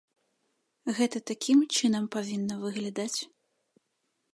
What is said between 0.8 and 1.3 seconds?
Гэта